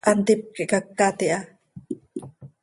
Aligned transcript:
Hantíp 0.07 0.39
quih 0.53 0.69
cacat 0.71 1.19
iha. 1.25 1.39